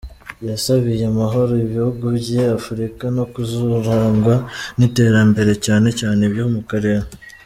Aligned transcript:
Yasabiye 0.49 1.03
amahoro 1.13 1.51
ibihugu 1.65 2.05
bya 2.19 2.45
Afurika 2.57 3.03
no 3.15 3.23
kuzarangwa 3.33 4.35
n’iterambere 4.77 5.53
cyane 5.65 5.87
cyane 5.99 6.21
ibyo 6.29 6.45
mu 6.55 6.63
Karere. 6.71 7.05